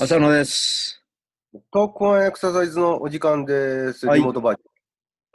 [0.00, 0.04] す。
[0.04, 1.04] 浅野です。
[1.70, 4.06] トークワンエクササイズのお時間です。
[4.06, 4.62] はいリモートバージ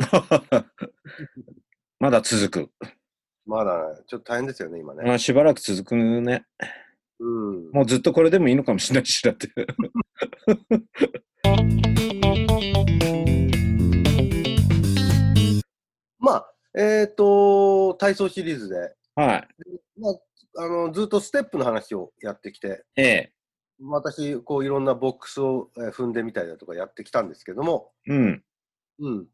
[0.01, 0.65] ョン。
[2.01, 2.71] まだ続く。
[3.45, 5.03] まだね、ちょっと大変ですよね、今ね。
[5.03, 6.47] まあ、しばらく続くね。
[7.19, 7.69] うん。
[7.73, 9.49] もうずっとこれでもいいのかもしれないし、だって。
[16.17, 19.47] まあ、えっ、と、体操シリーズで、はい。
[19.99, 20.15] まあ、
[20.57, 23.35] あのずっとステップの話をやってきて、ええ。
[23.81, 28.43] 私、こういろんなボックスをえー踏んでみたりだとかやってきたんですけども、うん。
[28.99, 29.27] うん。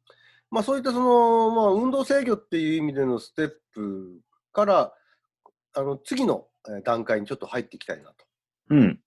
[0.50, 4.20] まあ、そういったその、まあ、運動制御っていう意味でのステップ
[4.52, 4.94] から、
[5.74, 8.26] あの次のえー段階にちょっと入っていきたいなと。
[8.70, 9.00] うん。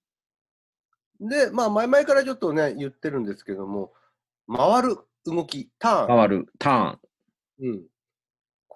[1.20, 3.92] で、まあ、前々からちょっとね、言ってるんですけども、
[4.48, 6.06] 回る動き、ターン。
[6.08, 6.46] 変わる。
[6.58, 6.98] ターン。
[7.60, 7.82] うん。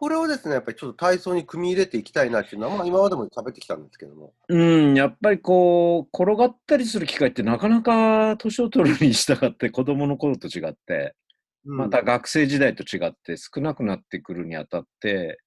[0.00, 4.32] これをですね、やっぱりちょっと体操に組み入れていきたいなっていうのは、まあ、今までも喋ってきたんですけども。
[4.48, 4.94] うん。
[4.94, 11.16] やっぱりこう、転がったりする機会ってなかなか年を取るに従って子供の頃と違って、
[11.64, 15.38] うんまた学生時代と違って少なくなってくるにあたって、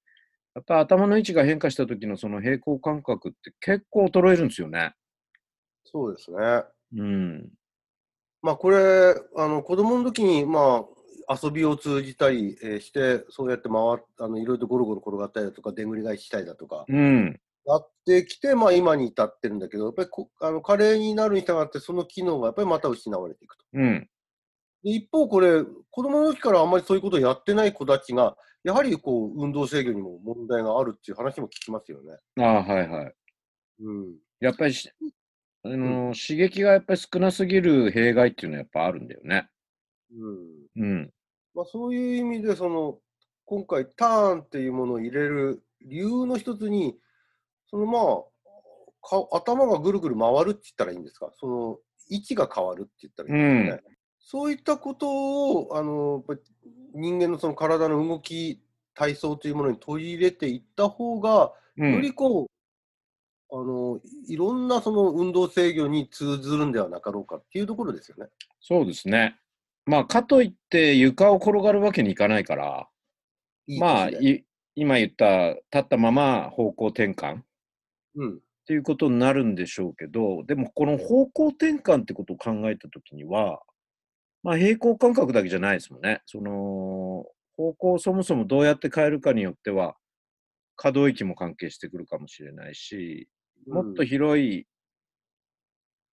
[0.54, 4.92] やっぱ頭の位置が変化した時のその平行感覚って結構衰えるんですよね。
[5.84, 6.36] そうですね。
[6.98, 7.48] うん。
[8.42, 11.01] まあ、これ、あの子供の時に、まあ、
[11.42, 17.40] 遊びを通じたり、えーして、そうやって回っあのいろいろとゴロゴロ転がったりだとか、でんぐり返ししたりだとか、うん。
[17.64, 23.64] やってきて、まあ、今に至ってるんだけど、やっぱりこあの加齢になるに従って、その機能がやっぱりまた失われていくと。
[23.74, 24.08] うん。
[24.82, 32.18] で一方、これ、子供の時からあんまりそういうことをやってない子たちが、やはりこう運動制御にも問題があるっていう話も聞きますよね。
[32.38, 33.14] ああ、はいはい。
[33.80, 34.14] うん。
[34.40, 34.90] やっぱりし、
[35.64, 39.48] あの刺激がやっぱり少なすぎる弊害っていうのはやっぱあるんだよね。
[40.12, 40.82] うん。
[40.82, 41.10] うん。
[41.54, 42.98] まあ、そういう意味で、その、
[43.44, 46.96] 今回、ターンっていうものを入れる理由の一つに、
[47.66, 48.22] そのまあ、
[49.02, 53.96] か頭がぐるぐる回るって言ったらいいんですか、その位置が変わるって言ったらいいんですかね？
[54.20, 56.40] そういったことを、あの、やっぱり
[56.94, 58.62] 人間のその体の動き、
[58.94, 62.00] 体操というものに取り入れていった方が、ようん。
[62.00, 62.46] りこう、
[63.50, 68.30] あの、いろんなその運動制御に通ずるんではなかろうかっていうところですよね。
[68.60, 69.38] そうですね。
[69.86, 72.88] まあ、かといって床を転がるわけにいかないから、
[73.66, 74.10] いいまあ、
[74.74, 77.44] 今言った、立ったまま方向転換っ
[78.14, 78.42] うん。
[78.66, 83.60] ていうことになるんでしょうけど、でもこの方向転換ってことを考えたときには、
[84.42, 86.22] まあ、平行感覚だけじゃないですもんね。
[86.26, 87.26] その、
[87.56, 89.96] 方向をそもそもどうやって変えるかによっては、
[90.76, 93.28] 可動域も関係してくるかもしれないし、
[93.70, 94.66] もっと広い、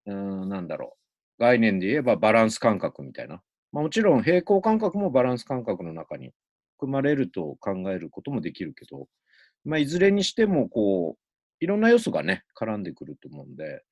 [0.05, 0.97] うーん、なんだろ
[1.39, 3.41] う、概念で言えばバランス感覚みたいな。
[3.71, 6.31] まあ、もちろん平行感覚もバランス感覚の中に
[6.77, 9.07] 含まれると考えることもできるけど、
[9.65, 13.83] まあ、いずれにしても、こう、いろんな要素がね、絡んでくると思うんで、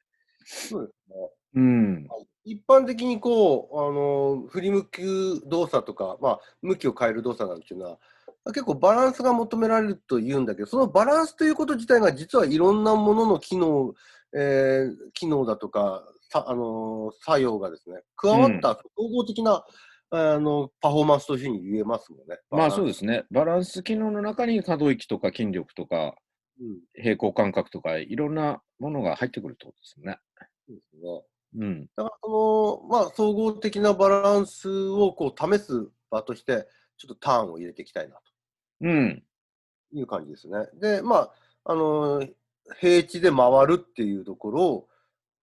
[0.46, 1.30] そうですね。
[1.56, 2.08] うん、
[2.46, 8.00] 一般的にこう、あの振り向く動作とか、まあ、向きを変える動作なんていうのは、
[8.46, 13.94] 結構バランスが求められると言うんだけど、そのバランスということ自体が実はいろんなものの機能、
[14.34, 19.64] えー機能だとか、さあの作用がですね、加わった総合的な、
[20.10, 22.38] あのパフォーマンスというふうに言えますもんね。
[22.50, 26.16] まあそうでですね、バランス機能の中に可動域とか筋力とか
[26.58, 26.64] す。
[26.64, 30.18] うん、平行感覚とかいろんなものが入ってくるってことですね。
[30.68, 31.22] そうですね。
[31.60, 38.22] うん、だからその、まあ、総合的なバランスをこう試す場として、ちょっとターンを入れていきたいなと。
[38.82, 39.24] うん、
[39.94, 40.68] いう感じですね。
[40.80, 41.34] で、まあ、
[41.66, 42.34] あのー
[42.80, 44.88] 平地で回るっていうところを、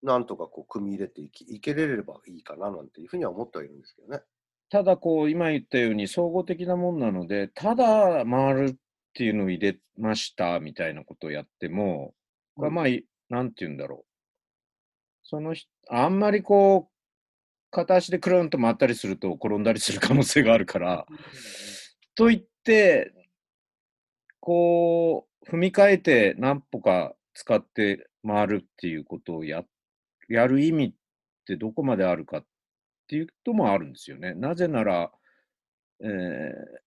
[0.05, 4.21] なんとかこう組み入れていきいけれればいいかななんていうふうには思ってはいるんですけどね。
[4.69, 8.75] ただこう今言ったように総合的なもんなのでただ回るっ
[9.15, 12.15] ていうのを入れましたみたいなことをやっても
[12.57, 14.07] まあいなんて言うんだろう。
[15.23, 16.95] その人あんまりこう
[17.71, 21.07] 片足でクルンと回ったりすると転んだりする可能性があるから。
[22.15, 23.13] と言って
[24.41, 29.65] こう踏み替えて何歩か使って回るっていうことをや
[30.29, 30.93] やる意味っ
[31.47, 32.45] てどこまであるかっ
[33.09, 34.35] ていうこともあるんですよね。
[34.35, 35.11] なぜなら、
[36.01, 36.85] えー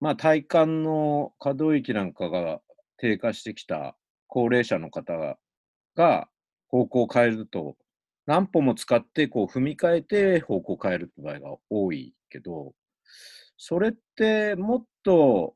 [0.00, 2.60] まあ、体幹の可動域なんかが
[2.98, 3.96] 低下してきた
[4.26, 5.38] 高齢者の方が
[5.96, 6.28] が
[6.68, 7.76] 方向を変えると
[8.26, 12.74] 何歩も使ってこう踏み替えて方向を変えるって場合が多いけど
[13.56, 15.54] それってもっと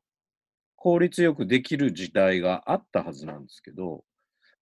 [0.75, 4.03] 効率よくできる時代があったはずなんですけど、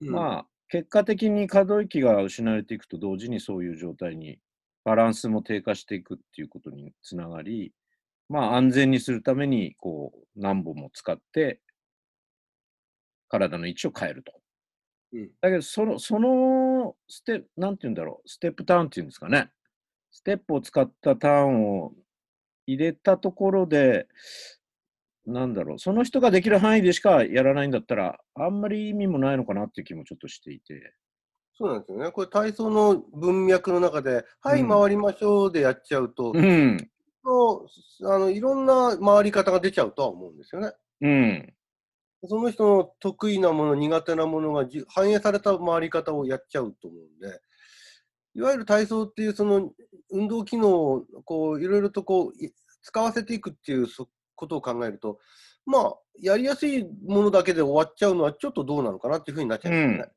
[0.02, 4.40] うんまあ結果的に可動域が失われていくと同時にそういう状態に
[4.84, 7.74] バランスも低下していくっていうことにつながり、
[8.30, 11.62] まあ安全にするためにこう何本も使って
[13.30, 14.32] 体の位置を変えると。
[15.14, 19.50] うんだけどその、そののステなんて言うんだろう、ステップターンっていうんですかね。
[20.12, 21.94] ステップを使ったターンを
[22.66, 24.08] 入れたところで、
[25.28, 30.94] なんだろう、その人ができる範囲でしかやらないんだったら、あんまり意味もないのかなっていう気もちょっとしていて。
[31.54, 32.12] そうなんですよね。
[32.12, 36.90] これ体操の文脈の中で、はい、うん回りましょうでやっちゃうと、うん。
[38.06, 40.72] あのいろんな回り方が出ちゃうとは思うんですよね。
[41.02, 41.54] うん。
[42.26, 47.42] その人の得意なもの、苦手なものがじ反映された回り方をやっちゃうと思うんで、
[48.36, 49.72] いわゆる体操っていうその
[50.10, 54.08] 運動機能をこういろいろとこうい使わせていくっていうそ
[54.38, 55.20] ことを考えると、
[55.66, 60.14] まあ、やりやすいものだけで終わっちゃうのはちょっとどうなのかなっていうふうになっちゃうんですよね。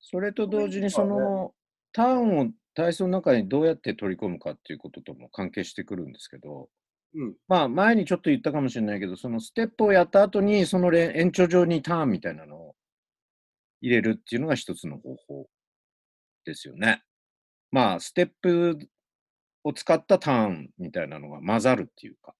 [0.00, 1.54] それと同時に、その、
[1.92, 6.68] ターンを体操の中にどうやって取り込むかっていうこととも関係してくるんですけど、
[7.14, 12.74] うんまあ、前にちょっと言ったかもしれないけど、そのステップをやった後に、そのれ延長上にターンみたいなのを
[13.80, 15.46] 入れるっていうのが一つの方法
[16.44, 17.02] ですよね。
[17.70, 18.78] まあ、ステップ
[19.64, 22.34] を使ったターンみたいなのが混ざるっていうか。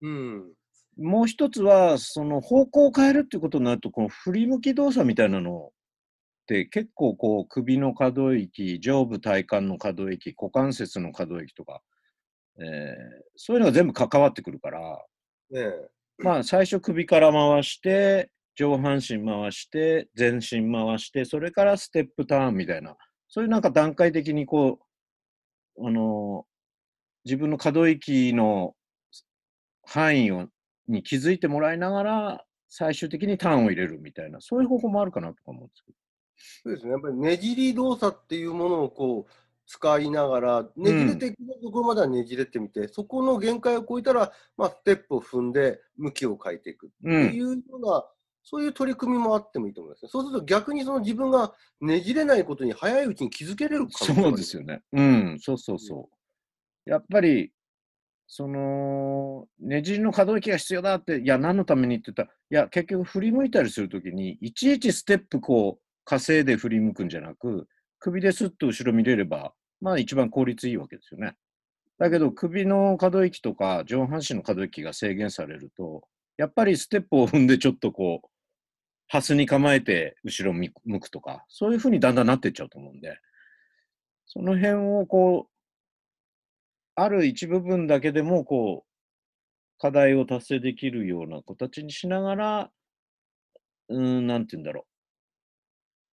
[0.00, 0.52] うん
[0.98, 5.72] もう一つは、その方向を変えるっていうことになると、この振り向き動作みたいなの
[6.42, 11.80] って結構こう首の可動域、上部体幹の可動域、股関節の可動域とか、
[12.58, 14.80] えーそういうのが全部関わってくるから、
[15.50, 15.88] ねえ
[16.18, 22.96] まあ最初首から回して、上半身回して、全身回して、それからステップターンみたいな、
[23.28, 24.78] そういうなんか段階的にこ
[25.78, 26.44] う、あの
[27.24, 28.74] 自分の可動域の
[29.84, 30.48] 範囲を
[30.88, 35.98] に気づいてもらいながら、最終的にターンを入れるみたいな、そういう方法もあるかなとか思うんですけど。
[36.64, 39.32] そうですね、やっぱりねじり動作っていうものをこう
[39.66, 48.04] 使いながら、ねじれていくところまではねじれてみて、そこの限界を超えたら、まあ、ステップを踏んで向きを変えていくってうん、いうような、
[48.42, 50.08] そういう取り組みもあってもいいと思いますね。
[50.10, 54.82] そうすると逆にその自分がねじれないことに早いうちに気づけれる可能性があるそうですよね。
[54.92, 56.16] うん、そうそうそう。
[56.84, 57.52] やっぱり、
[58.26, 67.68] その、ねじりの可動域が必要だって、いや、何のためにって言ったら、いや、結局振り向いたりするときに、いちいちステップこう、稼いで振り向くんじゃなく、
[67.98, 71.36] 首ですっと後ろ見れれば、まあ一番効率いいわけですよね。
[71.98, 76.02] だけど、首の可動域とか上半身の可動域が制限されると、
[76.36, 78.28] やっぱりステップを踏んでちょっとこう、
[79.08, 83.18] ハスに構えて後ろ向くとか、そういうふうにだんだんなっていっちゃうと思うんで、
[84.26, 85.51] その辺をこう、
[86.94, 92.70] ある一部分だけでもこう、課題を達成できるような形にしながら、
[93.88, 94.86] うーん、なんて言うんだろ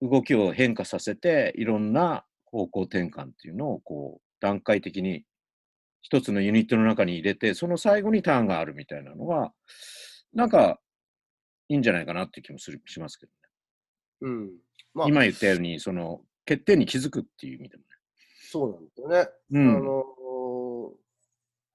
[0.02, 0.10] う。
[0.10, 5.26] 動きを変化させて、いろんな方向転換っていうのをこう、段階的に
[6.02, 9.52] 一つのユニットの中に入れて、その最後にターンがあるみたいなのが、
[10.34, 10.80] なんか、
[11.68, 13.38] いいんじゃないかなって気もするしますけどね。
[14.22, 14.50] うん
[14.94, 17.84] まあ、今言ったように、その、欠点に気づくっていう意味でも
[18.52, 19.28] そうなんですよね。
[19.52, 19.62] ね。
[19.62, 20.04] あの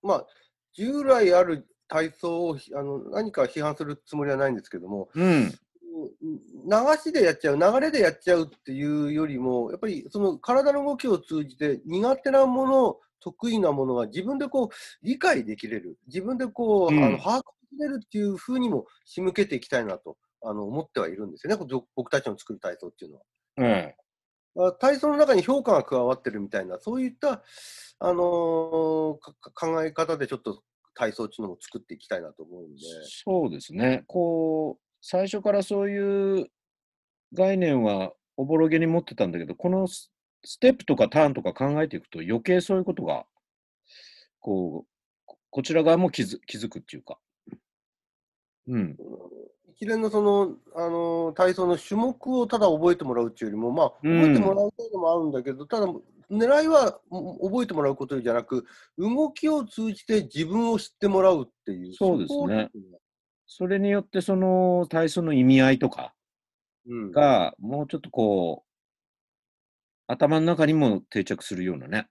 [0.05, 0.27] まあ、
[0.75, 5.25] 従来ある体操をあの何か批判するつもりはないんですけども、うん。
[5.25, 5.43] うん。
[5.43, 14.69] 流しでやっちゃう、流れでやっちゃうっていうよりも、やっぱりその体の動きを通じて、苦手なもの、得意なものが自分でこう
[15.03, 23.23] 理解できれる、自分でこう、うんあの把握できれるっていうふうにも仕向けていきたいなとあの思ってはいるんですよね、僕たちの作る体操っていうのは。
[23.57, 24.04] ええあ
[24.79, 27.43] 体操の中に評価が加わってるみたいな、そういった、
[27.99, 29.19] あのー
[29.55, 30.63] 考え方でちょっと
[30.95, 32.83] 体操っていうのも作っていきたいなと思うんで。
[33.25, 34.05] そうですね。
[34.07, 36.47] こう、最初からそういう
[37.33, 40.11] 概念はおぼろげに持ってたんだけど、このス
[40.61, 43.27] テップとかターンとか考えていくと余計そういうことが、
[44.41, 47.19] こう、こちら側も気づ気づくっていうか。
[48.69, 48.97] うん。
[49.77, 54.21] 一連のその、あの体操の種目をただ覚えてもらうっていうよりも、まあ、うん。
[54.21, 55.87] 覚えてもらうたいのもあるんだけど、ただ、
[56.31, 58.65] 狙いはも覚えてもらうことじゃなく、
[58.99, 62.71] 動きを通じて自分を知ってもらうっていう、そうですね。
[63.47, 66.15] それによってその体操の意味合いとか
[66.87, 68.71] うん、が、もうちょっとこう、
[70.07, 72.09] 頭の中にも定着するようなね。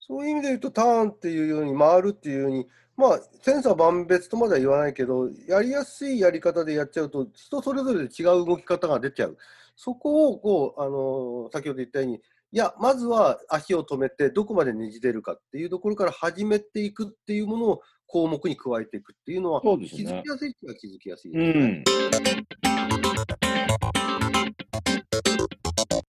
[0.00, 9.36] そういう意味で言うと、ターンっていうように、回るっていうように、まあ、千差万別とまでは言わないけど、やりやすいやり方でやっちゃうと、人それぞれで違う動き方が出ちゃう。
[9.76, 12.20] そこを、こう、あの先ほど言ったように、い
[12.52, 21.66] や、まずは足を止めて、どこまでねじれるかっていうところから始めていくっていうものを項目に加えていくっていうのは、そうですね気づきやすいっていうのは気づきやすいでうすね。
[21.66, 21.84] ん。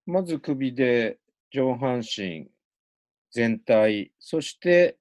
[0.06, 1.20] まず首で
[1.52, 2.48] 上半身
[3.32, 4.98] 全体、そして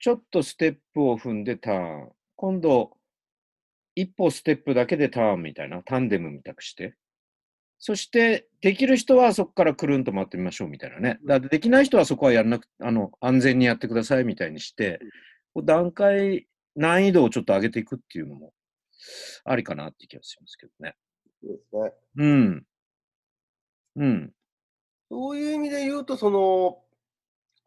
[0.00, 2.12] ちょっとステップを踏んでターン。
[2.34, 2.96] 今度、
[3.94, 6.94] 一歩ステップだけでターンみたいな、タンデムみたくして、
[7.78, 11.18] そして、できる人はそこからくるんと回ってみましょうみたいなね。
[11.26, 15.00] だできない人はそこはやらなくあの、安全にやってくださいみたいにして、
[15.52, 18.54] こう段階、難易度をちょっと上げていくっていうのも、
[19.44, 20.94] ありかなって気がしますけどね。
[21.42, 21.92] そうですね。
[22.16, 22.66] うん。
[23.96, 24.32] うん。
[25.10, 26.82] そういう意味で言うと、その、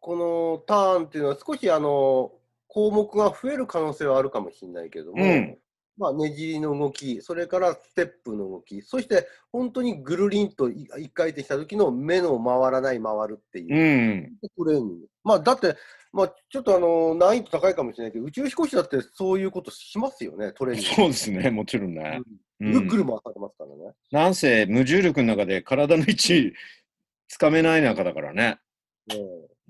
[0.04, 2.30] このターンっていうのは少しあの、
[2.68, 5.56] 項目が増える可能性はあるかもしれないけども、うん
[5.96, 14.32] まあ、ねじりの動き、それからステップの動き、そして本当にぐるりんとい一回転した時の目の回らない回るっていううん。
[14.58, 15.06] トレーニング。
[15.22, 15.74] まあ、だって、
[16.12, 20.94] まあ、ちょっとあの、難易度高いかもしれないけど、宇宙飛行士だってそういうことしますよね、トレーニング。
[20.96, 22.20] そうですね、もちろんね。
[22.60, 23.94] うんぐるぐる回されますからね。
[24.10, 26.52] なんせ無重力の中で体の位置
[27.28, 28.58] つかめない中だからね。
[29.08, 29.16] ね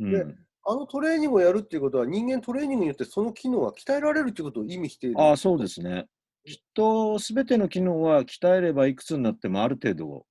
[0.00, 0.24] うんで
[0.66, 5.20] あのトレーニングをやるっていうことは、人間トレーニングによってその機能が鍛えられるっていうことを意味している。
[5.20, 6.06] ああ、そうですね。
[6.46, 10.26] きっと全ての機能は鍛えればいくつになってもある程度、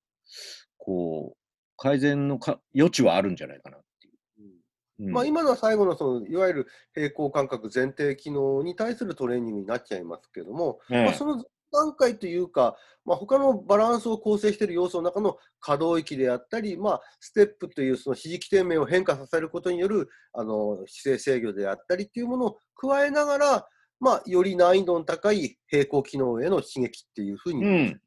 [0.77, 1.37] こう、
[1.77, 5.05] 改善のか余地はあるんじゃないかなっていう。
[5.05, 11.43] うんまあ、今のは最後のそのいわゆる平行感覚前提機能に対するトレーニングになっちゃいますけども、ええまあ、その
[11.73, 23.67] 段階というか、まあ、他のバランスを構成している要素の中の可動域であったり、まあ、ステップというその指示起点面を変化させることによるあの姿勢制御であったりっていうものを加えながら、
[23.99, 28.01] まあ、より難易度の高い平行機能への刺激っていうふううにん。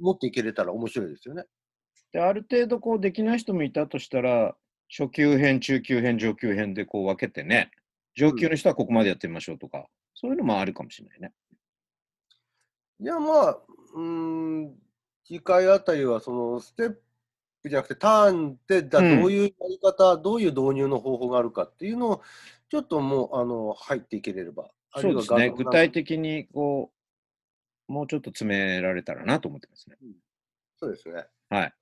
[0.00, 1.44] 持っていけれたら面白いですよね。
[2.12, 4.54] で、ある程度こうできない人もいたとしたら、
[4.96, 7.70] 初級編、中級編、上級編でこう分けてね、
[8.14, 11.32] 上級の人はここまでやってみましょうとか、そういうのもあるかもしれないね。
[13.00, 13.58] いや、まあ、
[13.94, 14.74] うーん、
[15.24, 16.96] 次回あたりは、そのステッ
[17.62, 22.22] プじゃなくて、ターンってどういうやり方、どういう導入の方法があるかっていうのを、
[22.70, 24.70] ちょっともう、あの、入っていけれれば。
[24.94, 25.50] そうですね。
[25.50, 26.92] 具体的にこ
[27.88, 29.96] う、もうちょっと詰められたらなと思ってますね。
[30.78, 31.26] そうですね。
[31.48, 31.74] はい。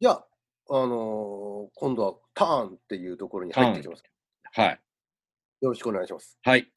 [0.00, 0.26] じゃあ、
[0.70, 4.04] あのー今度はターンっていうところに入っていきます。
[4.52, 4.80] はい。
[5.60, 6.38] よろしくお願いします。
[6.42, 6.70] はい。